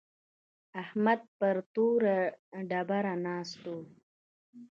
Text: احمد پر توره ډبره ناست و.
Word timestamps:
احمد 0.81 1.19
پر 1.37 1.55
توره 1.73 2.17
ډبره 2.69 3.13
ناست 3.25 3.63
و. 3.73 3.75